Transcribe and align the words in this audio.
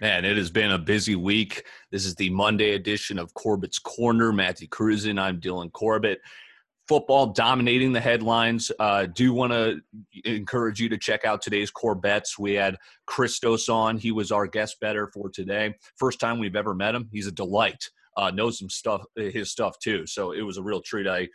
Man, 0.00 0.24
it 0.24 0.36
has 0.36 0.50
been 0.50 0.72
a 0.72 0.78
busy 0.78 1.14
week. 1.14 1.64
This 1.90 2.06
is 2.06 2.16
the 2.16 2.30
Monday 2.30 2.74
edition 2.74 3.18
of 3.18 3.32
Corbett's 3.34 3.78
Corner. 3.78 4.32
Matthew 4.32 4.66
Cruzen. 4.66 5.18
I'm 5.18 5.40
Dylan 5.40 5.70
Corbett. 5.70 6.20
Football 6.88 7.28
dominating 7.28 7.92
the 7.92 8.00
headlines. 8.00 8.72
Uh, 8.80 9.06
do 9.06 9.32
want 9.32 9.52
to 9.52 9.80
encourage 10.24 10.80
you 10.80 10.88
to 10.88 10.98
check 10.98 11.24
out 11.24 11.40
today's 11.40 11.70
core 11.70 11.94
bets. 11.94 12.36
We 12.36 12.54
had 12.54 12.76
Christos 13.06 13.68
on. 13.68 13.96
He 13.96 14.10
was 14.10 14.32
our 14.32 14.48
guest 14.48 14.80
better 14.80 15.06
for 15.06 15.30
today. 15.30 15.76
First 15.96 16.18
time 16.18 16.40
we've 16.40 16.56
ever 16.56 16.74
met 16.74 16.96
him. 16.96 17.08
He's 17.12 17.28
a 17.28 17.32
delight. 17.32 17.88
Uh, 18.16 18.32
knows 18.32 18.58
some 18.58 18.70
stuff, 18.70 19.04
his 19.14 19.52
stuff 19.52 19.78
too. 19.78 20.06
So 20.06 20.32
it 20.32 20.42
was 20.42 20.58
a 20.58 20.62
real 20.62 20.82
treat. 20.82 21.06
I 21.06 21.28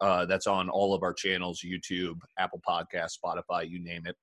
uh, 0.00 0.24
that's 0.26 0.46
on 0.46 0.68
all 0.68 0.94
of 0.94 1.02
our 1.02 1.12
channels: 1.12 1.64
YouTube, 1.66 2.20
Apple 2.38 2.62
Podcast, 2.66 3.18
Spotify, 3.18 3.68
you 3.68 3.82
name 3.82 4.06
it. 4.06 4.16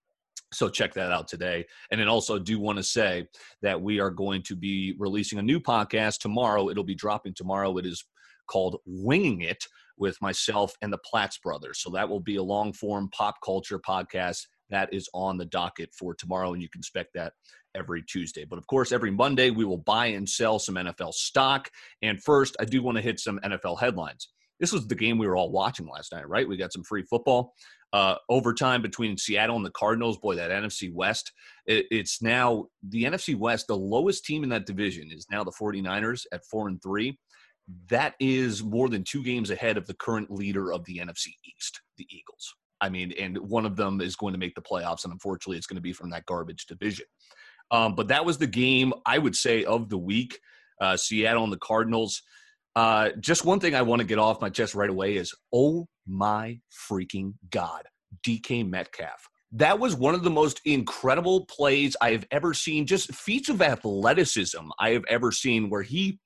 So 0.54 0.70
check 0.70 0.94
that 0.96 1.12
out 1.12 1.28
today. 1.28 1.66
And 1.92 2.00
then 2.00 2.08
also 2.08 2.38
do 2.38 2.60
want 2.60 2.78
to 2.78 2.84
say 2.84 3.28
that 3.62 3.82
we 3.82 4.00
are 4.00 4.10
going 4.10 4.44
to 4.44 4.56
be 4.56 4.96
releasing 5.00 5.40
a 5.40 5.44
new 5.44 5.60
podcast 5.60 6.20
tomorrow. 6.20 6.70
It'll 6.70 6.84
be 6.84 6.96
dropping 6.96 7.34
tomorrow. 7.34 7.78
It 7.78 7.86
is 7.86 8.04
called 8.48 8.78
Winging 8.86 9.42
It 9.42 9.64
with 9.98 10.22
myself 10.22 10.74
and 10.82 10.92
the 10.92 10.98
Platts 11.00 11.38
brothers. 11.38 11.80
So 11.82 11.90
that 11.92 12.10
will 12.10 12.20
be 12.20 12.36
a 12.36 12.44
long 12.44 12.74
form 12.74 13.10
pop 13.14 13.36
culture 13.44 13.80
podcast 13.80 14.46
that 14.72 14.94
is 14.94 15.08
on 15.14 15.38
the 15.38 15.46
docket 15.46 15.94
for 15.94 16.16
tomorrow, 16.16 16.54
and 16.54 16.62
you 16.62 16.70
can 16.70 16.80
expect 16.80 17.14
that 17.14 17.34
every 17.76 18.02
Tuesday. 18.04 18.46
But 18.46 18.58
of 18.58 18.66
course, 18.68 18.92
every 18.92 19.12
Monday 19.12 19.50
we 19.52 19.66
will 19.66 19.78
buy 19.78 20.08
and 20.08 20.28
sell 20.28 20.60
some 20.60 20.76
NFL 20.76 21.14
stock. 21.14 21.70
And 22.02 22.22
first, 22.24 22.56
I 22.60 22.66
do 22.66 22.82
want 22.82 22.98
to 22.98 23.02
hit 23.02 23.20
some 23.20 23.40
NFL 23.44 23.80
headlines. 23.80 24.30
This 24.62 24.72
was 24.72 24.88
the 24.88 24.96
game 24.96 25.18
we 25.18 25.28
were 25.28 25.36
all 25.36 25.52
watching 25.52 25.88
last 25.88 26.14
night, 26.14 26.30
right? 26.30 26.48
We 26.48 26.56
got 26.56 26.72
some 26.72 26.84
free 26.84 27.04
football 27.04 27.54
uh, 27.94 28.16
overtime 28.30 28.82
between 28.82 29.18
Seattle 29.18 29.58
and 29.58 29.66
the 29.66 29.72
Cardinals. 29.72 30.18
Boy, 30.18 30.36
that 30.36 30.52
NFC 30.52 30.94
West, 30.94 31.32
it, 31.66 31.88
it's 31.92 32.22
now 32.22 32.68
the 32.88 33.04
NFC 33.04 33.36
West, 33.36 33.68
the 33.68 33.76
lowest 33.76 34.24
team 34.24 34.44
in 34.44 34.50
that 34.50 34.66
division 34.66 35.10
is 35.12 35.26
now 35.30 35.44
the 35.44 35.52
49ers 35.52 36.26
at 36.32 36.46
four 36.46 36.68
and 36.68 36.82
three. 36.82 37.18
That 37.90 38.16
is 38.20 38.64
more 38.64 38.88
than 38.88 39.04
two 39.04 39.24
games 39.24 39.50
ahead 39.50 39.78
of 39.78 39.88
the 39.88 39.94
current 39.96 40.32
leader 40.32 40.72
of 40.72 40.86
the 40.86 41.00
NFC 41.00 41.28
East, 41.46 41.82
the 41.98 42.08
Eagles. 42.10 42.56
I 42.80 42.90
mean, 42.90 43.14
and 43.20 43.38
one 43.38 43.66
of 43.66 43.76
them 43.76 44.00
is 44.00 44.16
going 44.16 44.34
to 44.34 44.40
make 44.40 44.56
the 44.56 44.62
playoffs, 44.62 45.04
and 45.04 45.14
unfortunately, 45.14 45.58
it's 45.58 45.68
going 45.68 45.76
to 45.76 45.82
be 45.82 45.94
from 45.94 46.10
that 46.12 46.26
garbage 46.26 46.66
division. 46.66 47.06
Um, 47.70 47.96
but 47.96 48.08
that 48.10 48.26
was 48.26 48.38
the 48.38 48.48
game 48.48 48.94
I 49.06 49.18
would 49.18 49.36
say 49.36 49.64
of 49.64 49.90
the 49.90 49.98
week. 49.98 50.40
Uh, 50.80 50.98
Seattle 50.98 51.44
and 51.44 51.54
the 51.54 51.58
Cardinals. 51.58 52.22
Uh, 52.76 53.10
just 53.20 53.46
one 53.46 53.60
thing 53.60 53.76
I 53.76 53.82
want 53.82 54.00
to 54.00 54.08
get 54.08 54.20
off 54.20 54.42
my 54.42 54.50
chest 54.50 54.76
right 54.76 54.90
away 54.90 55.18
is 55.18 55.34
oh 55.54 55.88
my 56.08 56.60
freaking 56.90 57.34
God, 57.50 57.84
DK 58.26 58.68
Metcalf. 58.68 59.28
That 59.54 59.80
was 59.80 59.96
one 59.96 60.16
of 60.16 60.24
the 60.24 60.30
most 60.30 60.62
incredible 60.64 61.46
plays 61.48 61.98
I 62.02 62.12
have 62.12 62.26
ever 62.32 62.54
seen, 62.54 62.86
just 62.86 63.14
feats 63.14 63.50
of 63.50 63.62
athleticism 63.62 64.66
I 64.80 64.92
have 64.92 65.04
ever 65.10 65.32
seen, 65.34 65.70
where 65.70 65.82
he 65.82 66.20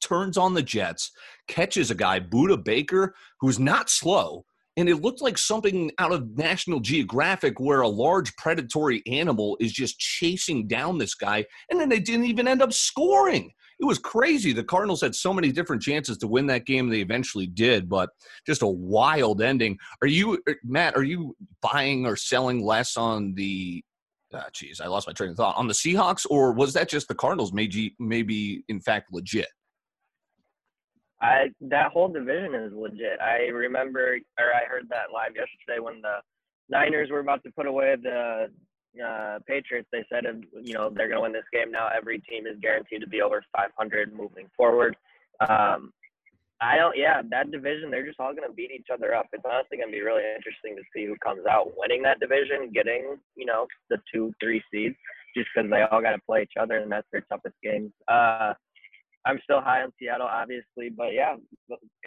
turns 0.00 0.36
on 0.36 0.54
the 0.54 0.62
Jets, 0.62 1.12
catches 1.46 1.92
a 1.92 1.94
guy, 1.94 2.18
Budda 2.18 2.62
Baker, 2.62 3.14
who's 3.40 3.60
not 3.60 3.88
slow. 3.88 4.44
And 4.76 4.88
it 4.88 5.00
looked 5.00 5.22
like 5.22 5.38
something 5.38 5.90
out 5.98 6.12
of 6.12 6.36
National 6.36 6.80
Geographic 6.80 7.58
where 7.58 7.80
a 7.80 7.88
large 7.88 8.34
predatory 8.36 9.02
animal 9.06 9.56
is 9.58 9.72
just 9.72 9.98
chasing 9.98 10.66
down 10.66 10.98
this 10.98 11.14
guy. 11.14 11.46
And 11.70 11.80
then 11.80 11.88
they 11.88 12.00
didn't 12.00 12.26
even 12.26 12.46
end 12.46 12.60
up 12.60 12.72
scoring 12.72 13.52
it 13.78 13.84
was 13.84 13.98
crazy. 13.98 14.52
The 14.52 14.64
Cardinals 14.64 15.02
had 15.02 15.14
so 15.14 15.32
many 15.32 15.52
different 15.52 15.82
chances 15.82 16.16
to 16.18 16.26
win 16.26 16.46
that 16.46 16.66
game. 16.66 16.88
They 16.88 17.00
eventually 17.00 17.46
did, 17.46 17.88
but 17.88 18.10
just 18.46 18.62
a 18.62 18.66
wild 18.66 19.42
ending. 19.42 19.78
Are 20.02 20.08
you, 20.08 20.42
er, 20.48 20.56
Matt, 20.64 20.96
are 20.96 21.02
you 21.02 21.36
buying 21.60 22.06
or 22.06 22.16
selling 22.16 22.64
less 22.64 22.96
on 22.96 23.34
the, 23.34 23.82
jeez, 24.34 24.80
ah, 24.80 24.84
I 24.84 24.86
lost 24.88 25.06
my 25.06 25.12
train 25.12 25.30
of 25.30 25.36
thought, 25.36 25.56
on 25.56 25.68
the 25.68 25.74
Seahawks, 25.74 26.26
or 26.28 26.52
was 26.52 26.72
that 26.72 26.88
just 26.88 27.08
the 27.08 27.14
Cardinals 27.14 27.52
maybe, 27.52 27.94
maybe 27.98 28.64
in 28.68 28.80
fact 28.80 29.12
legit? 29.12 29.48
I 31.20 31.48
that 31.62 31.92
whole 31.92 32.08
division 32.08 32.54
is 32.54 32.72
legit. 32.74 33.18
I 33.22 33.48
remember, 33.48 34.18
or 34.38 34.54
I 34.54 34.66
heard 34.68 34.86
that 34.90 35.12
live 35.14 35.34
yesterday 35.34 35.80
when 35.80 36.02
the 36.02 36.16
Niners 36.68 37.10
were 37.10 37.20
about 37.20 37.42
to 37.44 37.50
put 37.52 37.66
away 37.66 37.96
the 38.02 38.48
uh, 39.00 39.38
Patriots, 39.46 39.88
they 39.92 40.04
said, 40.10 40.24
you 40.62 40.74
know, 40.74 40.90
they're 40.90 41.08
going 41.08 41.18
to 41.18 41.22
win 41.22 41.32
this 41.32 41.44
game 41.52 41.70
now. 41.70 41.88
Every 41.96 42.20
team 42.20 42.46
is 42.46 42.58
guaranteed 42.60 43.00
to 43.00 43.06
be 43.06 43.22
over 43.22 43.42
500 43.56 44.14
moving 44.14 44.48
forward. 44.56 44.96
Um, 45.48 45.92
I 46.60 46.76
don't, 46.76 46.96
yeah, 46.96 47.20
that 47.30 47.50
division, 47.50 47.90
they're 47.90 48.06
just 48.06 48.18
all 48.18 48.34
going 48.34 48.48
to 48.48 48.54
beat 48.54 48.70
each 48.70 48.86
other 48.92 49.14
up. 49.14 49.26
It's 49.32 49.44
honestly 49.44 49.76
going 49.76 49.90
to 49.90 49.96
be 49.96 50.02
really 50.02 50.22
interesting 50.24 50.74
to 50.76 50.82
see 50.94 51.04
who 51.04 51.16
comes 51.22 51.44
out 51.46 51.72
winning 51.76 52.02
that 52.02 52.20
division, 52.20 52.70
getting, 52.72 53.16
you 53.36 53.44
know, 53.44 53.66
the 53.90 53.98
two, 54.12 54.32
three 54.40 54.62
seeds, 54.72 54.96
just 55.36 55.48
because 55.54 55.70
they 55.70 55.82
all 55.82 56.00
got 56.00 56.12
to 56.12 56.22
play 56.26 56.42
each 56.42 56.56
other 56.58 56.78
and 56.78 56.90
that's 56.90 57.06
their 57.12 57.26
toughest 57.30 57.56
games. 57.62 57.92
Uh, 58.08 58.54
I'm 59.26 59.40
still 59.42 59.60
high 59.60 59.82
on 59.82 59.92
Seattle, 59.98 60.28
obviously, 60.30 60.88
but 60.96 61.12
yeah, 61.12 61.34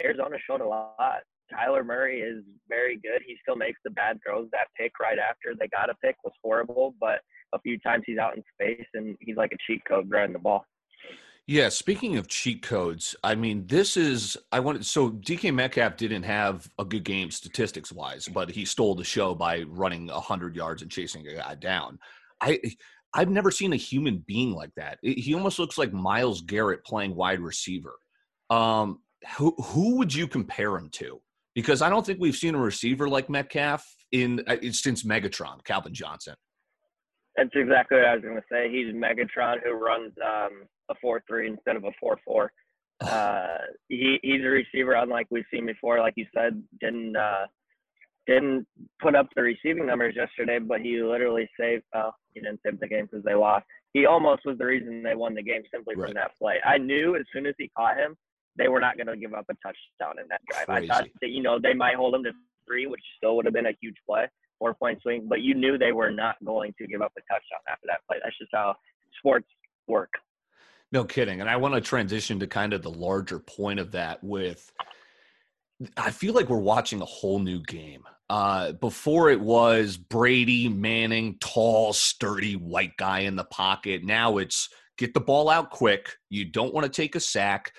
Arizona 0.04 0.38
showed 0.48 0.62
a 0.62 0.68
lot. 0.68 1.22
Kyler 1.54 1.86
Murray 1.86 2.22
is 2.22 2.44
very 2.68 2.98
good. 2.98 3.22
He 3.26 3.38
still 3.42 3.56
makes 3.56 3.80
the 3.84 3.92
bad 3.92 4.20
throws. 4.26 4.48
That 4.52 4.68
pick 4.78 5.00
right 5.00 5.18
after 5.20 5.56
they 5.60 5.68
got 5.68 5.90
a 5.90 5.96
pick 5.96 6.16
was 6.24 6.34
horrible, 6.44 6.96
but 7.00 7.22
a 7.54 7.60
few 7.60 7.80
times 7.80 8.04
he's 8.06 8.18
out 8.18 8.36
in 8.36 8.44
space 8.54 8.88
and 8.94 9.18
he's 9.20 9.38
like 9.38 9.52
a 9.52 9.58
cheat 9.66 9.84
code 9.86 10.10
running 10.10 10.34
the 10.34 10.40
ball. 10.40 10.66
Yeah, 11.48 11.70
speaking 11.70 12.18
of 12.18 12.28
cheat 12.28 12.62
codes, 12.62 13.16
I 13.24 13.34
mean, 13.34 13.66
this 13.66 13.98
is 13.98 14.38
I 14.52 14.60
wanted 14.60 14.86
so 14.86 15.10
DK 15.10 15.52
Metcalf 15.52 15.98
didn't 15.98 16.22
have 16.22 16.70
a 16.78 16.86
good 16.86 17.04
game 17.04 17.32
statistics 17.32 17.92
wise, 17.92 18.28
but 18.28 18.52
he 18.52 18.66
stole 18.66 18.94
the 18.94 19.04
show 19.04 19.34
by 19.34 19.64
running 19.64 20.10
hundred 20.10 20.56
yards 20.56 20.84
and 20.84 20.92
chasing 20.92 21.28
a 21.28 21.36
guy 21.38 21.56
down. 21.56 21.98
I 22.40 22.60
I've 23.16 23.32
never 23.32 23.50
seen 23.50 23.74
a 23.74 23.78
human 23.78 24.24
being 24.28 24.52
like 24.52 24.70
that. 24.76 25.00
He 25.02 25.34
almost 25.34 25.58
looks 25.58 25.80
like 25.80 25.92
Myles 25.92 26.42
Garrett 26.42 26.86
playing 26.86 27.16
wide 27.16 27.40
receiver. 27.40 27.96
Um, 28.52 29.00
who 29.36 29.56
who 29.58 29.98
would 29.98 30.14
you 30.14 30.28
compare 30.28 30.76
him 30.76 30.90
to? 30.94 31.20
Because 31.56 31.82
I 31.82 31.90
don't 31.90 32.06
think 32.06 32.20
we've 32.20 32.36
seen 32.36 32.56
a 32.56 32.60
receiver 32.60 33.10
like 33.10 33.30
Metcalf 33.30 33.86
in 34.12 34.44
uh, 34.48 34.58
since 34.72 35.04
Megatron, 35.04 35.64
Calvin 35.64 35.94
Johnson. 35.94 36.36
That's 37.36 37.50
exactly 37.54 37.98
what 37.98 38.08
I 38.08 38.16
was 38.16 38.24
going 38.24 38.36
to 38.36 38.44
say. 38.52 38.70
He's 38.70 38.94
Megatron 38.94 39.58
who 39.64 39.74
runs 39.74 40.12
um, 40.26 40.64
a 40.90 40.96
four-three 41.02 41.48
instead 41.48 41.76
of 41.76 41.84
a 41.84 41.92
four-four. 42.00 42.52
Uh, 43.02 43.60
he 43.88 44.20
he's 44.24 44.42
a 44.42 44.50
receiver 44.50 44.92
unlike 44.92 45.26
we've 45.30 45.46
seen 45.50 45.66
before. 45.66 46.00
Like 46.00 46.16
you 46.18 46.26
said, 46.36 46.62
didn't 46.82 47.16
uh, 47.16 47.46
didn't 48.28 48.68
put 49.02 49.16
up 49.16 49.28
the 49.36 49.42
receiving 49.42 49.86
numbers 49.86 50.16
yesterday, 50.18 50.60
but 50.60 50.82
he 50.82 51.02
literally 51.02 51.50
saved. 51.58 51.84
He 52.34 52.42
didn't 52.42 52.60
save 52.66 52.78
the 52.80 52.88
game 52.88 53.08
because 53.10 53.24
they 53.24 53.36
lost. 53.36 53.66
He 53.94 54.06
almost 54.06 54.42
was 54.46 54.58
the 54.58 54.66
reason 54.66 55.02
they 55.02 55.16
won 55.16 55.34
the 55.34 55.42
game 55.42 55.64
simply 55.74 55.96
right. 55.96 56.08
from 56.08 56.16
that 56.16 56.32
play. 56.38 56.58
I 56.66 56.78
knew 56.78 57.16
as 57.16 57.24
soon 57.34 57.46
as 57.46 57.56
he 57.58 57.72
caught 57.76 57.98
him, 57.98 58.18
they 58.58 58.68
were 58.68 58.80
not 58.80 58.98
going 58.98 59.08
to 59.08 59.18
give 59.18 59.34
up 59.34 59.46
a 59.50 59.54
touchdown 59.56 60.20
in 60.22 60.28
that 60.30 60.42
drive. 60.50 60.66
Crazy. 60.66 60.92
I 60.92 60.94
thought 60.94 61.08
that 61.22 61.30
you 61.30 61.42
know 61.42 61.60
they 61.60 61.74
might 61.74 61.96
hold 61.96 62.14
them 62.14 62.24
to 62.24 62.32
three, 62.68 62.88
which 62.88 63.02
still 63.18 63.36
would 63.36 63.46
have 63.46 63.54
been 63.54 63.68
a 63.68 63.78
huge 63.82 63.96
play, 64.08 64.28
four 64.58 64.74
point 64.74 65.02
swing. 65.02 65.28
But 65.28 65.42
you 65.42 65.56
knew 65.56 65.78
they 65.78 65.92
were 65.92 66.12
not 66.12 66.36
going 66.44 66.74
to 66.80 66.88
give 66.88 67.02
up 67.02 67.14
a 67.18 67.22
touchdown 67.22 67.60
after 67.70 67.88
that 67.88 68.00
play. 68.08 68.18
That's 68.24 68.38
just 68.38 68.52
how 68.54 68.76
sports 69.18 69.48
work. 69.88 70.14
No 70.92 71.04
kidding. 71.04 71.42
And 71.42 71.50
I 71.50 71.58
want 71.58 71.76
to 71.76 71.82
transition 71.82 72.40
to 72.40 72.48
kind 72.48 72.74
of 72.74 72.82
the 72.82 72.90
larger 72.90 73.40
point 73.40 73.80
of 73.80 73.92
that 73.92 74.24
with 74.24 74.72
I 75.96 76.12
feel 76.12 76.34
like 76.34 76.50
we're 76.50 76.58
watching 76.58 77.02
a 77.02 77.06
whole 77.06 77.40
new 77.40 77.62
game. 77.64 78.04
Uh, 78.30 78.74
before 78.74 79.30
it 79.30 79.40
was 79.40 79.98
Brady, 79.98 80.70
Manning, 80.70 81.38
tall, 81.40 81.94
sturdy 81.94 82.56
white 82.56 82.96
guy 82.98 83.22
in 83.22 83.36
the 83.36 83.46
pocket. 83.46 84.04
Now 84.04 84.38
it's 84.38 84.70
get 84.98 85.14
the 85.14 85.20
ball 85.20 85.50
out 85.50 85.72
quick. 85.72 86.10
You 86.30 86.46
don't 86.46 86.74
want 86.74 86.86
to 86.86 86.92
take 86.92 87.16
a 87.16 87.20
sack 87.20 87.72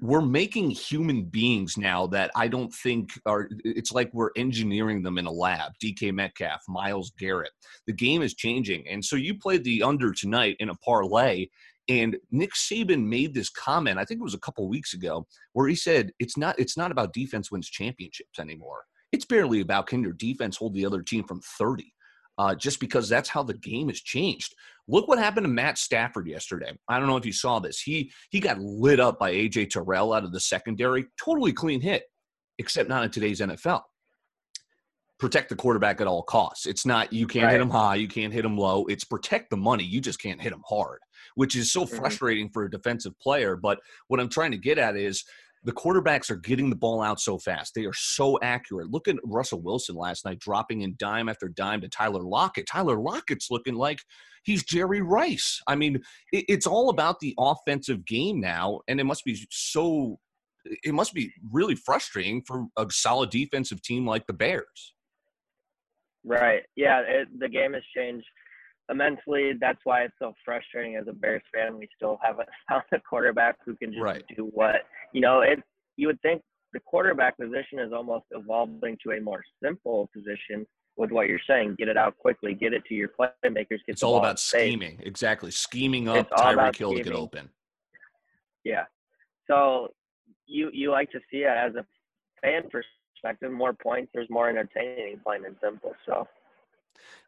we're 0.00 0.20
making 0.20 0.70
human 0.70 1.24
beings 1.24 1.76
now 1.76 2.06
that 2.08 2.30
I 2.34 2.48
don't 2.48 2.72
think 2.72 3.10
are. 3.26 3.48
It's 3.64 3.92
like 3.92 4.12
we're 4.12 4.30
engineering 4.36 5.02
them 5.02 5.18
in 5.18 5.26
a 5.26 5.30
lab. 5.30 5.72
DK 5.82 6.12
Metcalf, 6.12 6.62
Myles 6.68 7.12
Garrett. 7.18 7.52
The 7.86 7.92
game 7.92 8.22
is 8.22 8.34
changing, 8.34 8.88
and 8.88 9.04
so 9.04 9.16
you 9.16 9.38
played 9.38 9.64
the 9.64 9.82
under 9.82 10.12
tonight 10.12 10.56
in 10.60 10.70
a 10.70 10.74
parlay. 10.76 11.46
And 11.88 12.16
Nick 12.32 12.54
Saban 12.54 13.06
made 13.06 13.32
this 13.32 13.48
comment. 13.48 13.98
I 13.98 14.04
think 14.04 14.18
it 14.18 14.24
was 14.24 14.34
a 14.34 14.40
couple 14.40 14.68
weeks 14.68 14.92
ago, 14.92 15.26
where 15.52 15.68
he 15.68 15.76
said 15.76 16.12
it's 16.18 16.36
not 16.36 16.58
it's 16.58 16.76
not 16.76 16.90
about 16.90 17.12
defense 17.12 17.50
wins 17.50 17.68
championships 17.68 18.38
anymore. 18.38 18.84
It's 19.12 19.24
barely 19.24 19.60
about 19.60 19.86
can 19.86 20.02
your 20.02 20.12
defense 20.12 20.56
hold 20.56 20.74
the 20.74 20.86
other 20.86 21.02
team 21.02 21.24
from 21.24 21.40
thirty. 21.58 21.92
Uh, 22.38 22.54
just 22.54 22.80
because 22.80 23.08
that's 23.08 23.30
how 23.30 23.42
the 23.42 23.54
game 23.54 23.88
has 23.88 24.00
changed. 24.00 24.54
Look 24.88 25.08
what 25.08 25.18
happened 25.18 25.44
to 25.44 25.48
Matt 25.48 25.78
Stafford 25.78 26.28
yesterday. 26.28 26.70
I 26.88 26.98
don't 26.98 27.08
know 27.08 27.16
if 27.16 27.26
you 27.26 27.32
saw 27.32 27.58
this. 27.58 27.80
He 27.80 28.12
he 28.30 28.40
got 28.40 28.60
lit 28.60 29.00
up 29.00 29.18
by 29.18 29.32
AJ 29.32 29.70
Terrell 29.70 30.12
out 30.12 30.24
of 30.24 30.32
the 30.32 30.40
secondary. 30.40 31.06
Totally 31.22 31.52
clean 31.52 31.80
hit, 31.80 32.04
except 32.58 32.88
not 32.88 33.04
in 33.04 33.10
today's 33.10 33.40
NFL. 33.40 33.82
Protect 35.18 35.48
the 35.48 35.56
quarterback 35.56 36.00
at 36.02 36.06
all 36.06 36.22
costs. 36.22 36.66
It's 36.66 36.84
not 36.84 37.12
you 37.12 37.26
can't 37.26 37.46
right. 37.46 37.52
hit 37.52 37.60
him 37.60 37.70
high, 37.70 37.94
you 37.94 38.06
can't 38.06 38.32
hit 38.32 38.44
him 38.44 38.58
low. 38.58 38.84
It's 38.84 39.04
protect 39.04 39.50
the 39.50 39.56
money. 39.56 39.84
You 39.84 40.00
just 40.00 40.20
can't 40.20 40.40
hit 40.40 40.52
him 40.52 40.62
hard, 40.68 41.00
which 41.36 41.56
is 41.56 41.72
so 41.72 41.84
mm-hmm. 41.84 41.96
frustrating 41.96 42.50
for 42.50 42.64
a 42.64 42.70
defensive 42.70 43.18
player. 43.18 43.56
But 43.56 43.80
what 44.08 44.20
I'm 44.20 44.28
trying 44.28 44.52
to 44.52 44.58
get 44.58 44.78
at 44.78 44.96
is 44.96 45.24
the 45.64 45.72
quarterbacks 45.72 46.30
are 46.30 46.36
getting 46.36 46.70
the 46.70 46.76
ball 46.76 47.02
out 47.02 47.20
so 47.20 47.38
fast. 47.38 47.74
They 47.74 47.84
are 47.84 47.92
so 47.92 48.38
accurate. 48.42 48.90
Look 48.90 49.08
at 49.08 49.16
Russell 49.24 49.60
Wilson 49.62 49.96
last 49.96 50.24
night 50.24 50.38
dropping 50.38 50.82
in 50.82 50.94
dime 50.98 51.28
after 51.28 51.48
dime 51.48 51.80
to 51.80 51.88
Tyler 51.88 52.22
Lockett. 52.22 52.66
Tyler 52.66 52.98
Lockett's 52.98 53.50
looking 53.50 53.74
like 53.74 53.98
he's 54.44 54.64
Jerry 54.64 55.00
Rice. 55.00 55.60
I 55.66 55.74
mean, 55.74 55.96
it, 56.32 56.44
it's 56.48 56.66
all 56.66 56.90
about 56.90 57.20
the 57.20 57.34
offensive 57.38 58.04
game 58.06 58.40
now, 58.40 58.80
and 58.88 59.00
it 59.00 59.04
must 59.04 59.24
be 59.24 59.38
so. 59.50 60.18
It 60.82 60.94
must 60.94 61.14
be 61.14 61.32
really 61.52 61.76
frustrating 61.76 62.42
for 62.44 62.66
a 62.76 62.86
solid 62.90 63.30
defensive 63.30 63.82
team 63.82 64.04
like 64.04 64.26
the 64.26 64.32
Bears. 64.32 64.94
Right. 66.24 66.62
Yeah. 66.74 67.02
It, 67.06 67.28
the 67.38 67.48
game 67.48 67.74
has 67.74 67.84
changed 67.96 68.26
immensely. 68.90 69.52
That's 69.60 69.78
why 69.84 70.02
it's 70.02 70.14
so 70.18 70.34
frustrating 70.44 70.96
as 70.96 71.06
a 71.08 71.12
Bears 71.12 71.42
fan. 71.54 71.78
We 71.78 71.88
still 71.96 72.18
haven't 72.22 72.48
found 72.68 72.84
a 72.92 73.00
quarterback 73.00 73.56
who 73.64 73.76
can 73.76 73.92
just 73.92 74.02
right. 74.02 74.24
do 74.36 74.50
what 74.52 74.82
you 75.12 75.20
know. 75.20 75.40
It 75.40 75.62
you 75.96 76.06
would 76.08 76.20
think 76.22 76.42
the 76.72 76.80
quarterback 76.80 77.38
position 77.38 77.78
is 77.78 77.92
almost 77.92 78.26
evolving 78.32 78.98
to 79.04 79.12
a 79.12 79.20
more 79.20 79.42
simple 79.62 80.10
position 80.14 80.66
with 80.96 81.10
what 81.10 81.28
you're 81.28 81.40
saying. 81.46 81.76
Get 81.78 81.88
it 81.88 81.96
out 81.96 82.16
quickly. 82.18 82.54
Get 82.54 82.72
it 82.72 82.84
to 82.86 82.94
your 82.94 83.08
playmakers. 83.08 83.68
Get 83.68 83.88
it's 83.88 84.02
all 84.02 84.16
about 84.16 84.38
scheming. 84.38 85.00
Exactly, 85.02 85.50
scheming 85.50 86.08
up 86.08 86.28
Tyreek 86.30 86.76
Hill 86.76 86.94
to 86.94 87.02
get 87.02 87.12
open. 87.12 87.48
Yeah. 88.64 88.84
So 89.48 89.88
you 90.46 90.70
you 90.72 90.90
like 90.90 91.10
to 91.12 91.20
see 91.30 91.38
it 91.38 91.56
as 91.56 91.74
a 91.74 91.84
fan 92.42 92.62
perspective. 92.70 93.52
More 93.52 93.72
points. 93.72 94.10
There's 94.14 94.30
more 94.30 94.48
entertaining, 94.48 95.20
plain 95.24 95.44
and 95.44 95.56
simple. 95.62 95.94
So. 96.06 96.26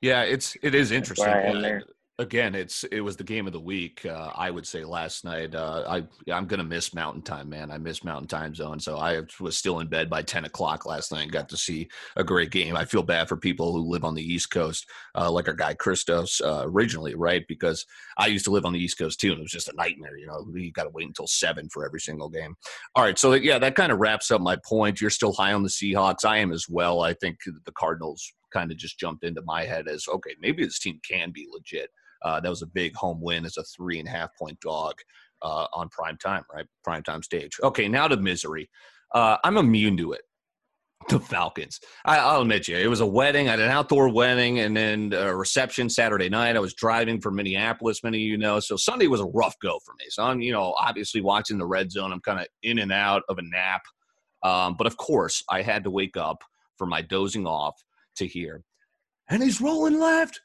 Yeah, 0.01 0.23
it's 0.23 0.57
it 0.63 0.75
is 0.75 0.91
interesting 0.91 1.83
again, 2.19 2.55
it's 2.55 2.85
it 2.85 3.01
was 3.01 3.17
the 3.17 3.25
game 3.25 3.47
of 3.47 3.53
the 3.53 3.61
week. 3.61 4.05
Uh, 4.05 4.33
I 4.35 4.51
would 4.51 4.67
say 4.67 4.85
last 4.85 5.25
night. 5.25 5.55
Uh, 5.55 5.85
I 5.89 6.33
I'm 6.33 6.47
gonna 6.47 6.65
miss 6.65 6.93
Mountain 6.93 7.23
Time, 7.23 7.49
man. 7.49 7.71
I 7.71 7.79
miss 7.79 8.03
Mountain 8.03 8.29
Time 8.29 8.55
Zone, 8.55 8.81
so 8.81 8.99
I 8.99 9.23
was 9.41 9.57
still 9.57 9.81
in 9.81 9.89
bed 9.89 10.11
by 10.11 10.23
ten 10.23 10.45
o'clock 10.45 10.85
last 10.85 11.13
night 11.13 11.23
and 11.23 11.33
got 11.33 11.49
to 11.51 11.57
see 11.57 11.89
a 12.17 12.25
great 12.25 12.51
game. 12.51 12.77
I 12.77 12.85
feel 12.85 13.03
bad 13.03 13.29
for 13.29 13.37
people 13.37 13.73
who 13.73 13.89
live 13.89 14.05
on 14.05 14.15
the 14.15 14.23
East 14.23 14.51
Coast, 14.51 14.87
uh, 15.15 15.31
like 15.31 15.49
our 15.49 15.55
guy 15.55 15.75
Christos 15.75 16.41
uh, 16.41 16.63
originally, 16.65 17.15
right? 17.15 17.45
Because 17.49 17.87
I 18.17 18.27
used 18.27 18.45
to 18.47 18.51
live 18.51 18.67
on 18.67 18.73
the 18.73 18.83
East 18.83 18.99
Coast 18.99 19.21
too, 19.21 19.31
and 19.31 19.39
it 19.39 19.43
was 19.43 19.53
just 19.53 19.69
a 19.69 19.77
nightmare. 19.77 20.17
You 20.17 20.27
know, 20.27 20.47
you 20.55 20.73
got 20.73 20.85
to 20.85 20.91
wait 20.91 21.07
until 21.07 21.29
seven 21.29 21.69
for 21.69 21.87
every 21.87 22.01
single 22.01 22.29
game. 22.29 22.55
All 22.95 23.05
right, 23.05 23.19
so 23.19 23.35
yeah, 23.35 23.59
that 23.59 23.77
kind 23.77 23.93
of 23.93 23.99
wraps 23.99 24.31
up 24.31 24.41
my 24.41 24.57
point. 24.67 25.01
You're 25.01 25.11
still 25.11 25.33
high 25.33 25.53
on 25.53 25.63
the 25.63 25.69
Seahawks. 25.69 26.25
I 26.25 26.39
am 26.39 26.53
as 26.53 26.67
well. 26.69 27.01
I 27.01 27.15
think 27.15 27.39
the 27.45 27.73
Cardinals 27.73 28.33
kind 28.53 28.71
of 28.71 28.77
just 28.77 28.99
jumped 28.99 29.25
into 29.25 29.43
my 29.43 29.65
head 29.65 29.89
as 29.89 30.07
okay, 30.09 30.35
maybe 30.41 30.65
this 30.65 30.79
team 30.79 31.01
can 31.09 31.31
be 31.33 31.47
legit. 31.53 31.91
Uh, 32.25 32.41
that 32.41 32.49
was 32.49 32.63
a 32.63 32.67
big 32.67 32.95
home 32.95 33.21
win 33.21 33.45
as 33.45 33.57
a 33.57 33.65
three 33.65 33.99
and 33.99 34.09
a 34.09 34.11
half 34.11 34.31
point 34.39 34.59
dog 34.61 34.95
uh, 35.43 35.67
on 35.73 35.89
prime 35.91 36.17
time, 36.19 36.43
right? 36.53 36.67
Prime 36.85 37.03
time 37.03 37.23
stage. 37.23 37.57
Okay, 37.63 37.89
now 37.89 38.09
to 38.09 38.17
misery. 38.17 38.69
Uh, 39.15 39.37
I'm 39.45 39.57
immune 39.57 39.97
to 39.99 40.13
it. 40.13 40.23
The 41.09 41.21
Falcons. 41.21 41.79
I, 42.05 42.35
will 42.35 42.43
admit 42.43 42.69
you, 42.69 42.77
it 42.77 42.89
was 42.89 43.01
a 43.01 43.07
wedding. 43.07 43.47
Had 43.47 43.61
an 43.61 43.71
outdoor 43.71 44.13
wedding 44.13 44.59
and 44.59 44.77
then 44.77 45.13
a 45.15 45.35
reception 45.35 45.89
Saturday 45.89 46.29
night. 46.29 46.57
I 46.57 46.61
was 46.61 46.75
driving 46.75 47.21
from 47.21 47.37
Minneapolis, 47.37 48.03
many 48.03 48.19
of 48.19 48.23
you 48.23 48.37
know. 48.37 48.59
So 48.61 48.77
Sunday 48.77 49.07
was 49.07 49.21
a 49.21 49.27
rough 49.27 49.55
go 49.63 49.79
for 49.87 49.95
me. 49.99 50.07
So 50.11 50.25
I'm, 50.25 50.41
you 50.41 50.53
know, 50.53 50.75
obviously 50.79 51.21
watching 51.21 51.57
the 51.57 51.67
red 51.67 51.93
zone. 51.93 52.13
I'm 52.13 52.21
kind 52.21 52.41
of 52.41 52.47
in 52.63 52.81
and 52.81 52.93
out 52.93 53.23
of 53.29 53.39
a 53.39 53.43
nap. 53.43 53.83
Um, 54.43 54.75
but 54.77 54.87
of 54.87 54.97
course, 54.97 55.43
I 55.49 55.63
had 55.63 55.85
to 55.85 55.91
wake 55.91 56.17
up 56.17 56.43
for 56.77 56.87
my 56.87 57.01
dozing 57.01 57.47
off 57.47 57.81
to 58.19 58.27
hear. 58.27 58.63
And 59.29 59.43
he's 59.43 59.61
rolling 59.61 59.99
left. 59.99 60.41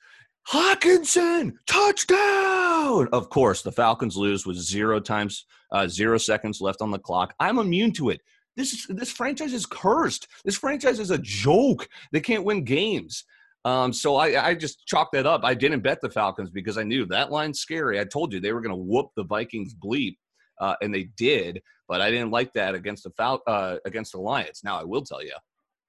Hockenson, 0.50 1.54
touchdown! 1.68 3.08
Of 3.14 3.30
course, 3.30 3.62
the 3.62 3.72
Falcons 3.72 4.18
lose 4.18 4.46
with 4.46 4.58
zero 4.58 5.00
times, 5.00 5.46
uh, 5.72 5.88
zero 5.88 6.18
seconds 6.18 6.60
left 6.60 6.82
on 6.82 6.92
the 6.92 7.00
clock. 7.00 7.34
I'm 7.40 7.60
immune 7.60 7.94
to 7.94 8.10
it. 8.10 8.20
This 8.58 8.86
this 8.90 9.12
franchise 9.12 9.54
is 9.54 9.66
cursed. 9.66 10.28
This 10.44 10.58
franchise 10.58 11.00
is 11.00 11.12
a 11.12 11.18
joke. 11.18 11.88
They 12.12 12.20
can't 12.20 12.44
win 12.44 12.66
games. 12.66 13.24
Um, 13.66 13.94
so 13.94 14.18
I, 14.18 14.50
I 14.50 14.54
just 14.54 14.86
chalked 14.86 15.14
that 15.14 15.26
up. 15.26 15.42
I 15.46 15.54
didn't 15.54 15.80
bet 15.80 16.02
the 16.02 16.10
Falcons 16.10 16.50
because 16.50 16.78
I 16.78 16.84
knew 16.84 17.06
that 17.06 17.32
line's 17.32 17.62
scary. 17.62 18.00
I 18.00 18.04
told 18.04 18.34
you 18.34 18.42
they 18.42 18.52
were 18.52 18.62
going 18.62 18.76
to 18.76 18.84
whoop 18.84 19.12
the 19.16 19.24
Vikings 19.24 19.74
bleep, 19.74 20.18
uh, 20.60 20.76
and 20.82 20.94
they 20.94 21.06
did. 21.16 21.62
But 21.88 22.02
I 22.02 22.12
didn't 22.12 22.32
like 22.32 22.52
that 22.54 22.76
against 22.76 23.06
the 23.06 23.12
Fal- 23.12 23.42
uh, 23.48 23.78
against 23.86 24.12
the 24.12 24.20
Lions. 24.20 24.62
Now 24.64 24.78
I 24.78 24.84
will 24.84 25.04
tell 25.04 25.24
you, 25.24 25.34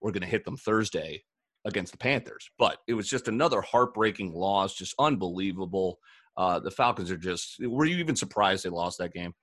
we're 0.01 0.13
going 0.13 0.23
to 0.23 0.29
hit 0.29 0.45
them 0.45 0.57
Thursday 0.57 1.25
against 1.65 1.93
the 1.93 1.99
Panthers. 1.99 2.49
But 2.59 2.79
it 2.87 2.95
was 2.95 3.09
just 3.09 3.29
another 3.29 3.61
heartbreaking 3.61 4.35
loss, 4.35 4.75
just 4.75 4.95
unbelievable. 4.99 5.99
Uh, 6.37 6.59
the 6.59 6.71
Falcons 6.71 7.11
are 7.11 7.17
just. 7.17 7.57
Were 7.61 7.85
you 7.85 7.97
even 7.99 8.17
surprised 8.17 8.65
they 8.65 8.71
lost 8.71 8.99
that 8.99 9.13
game? 9.13 9.35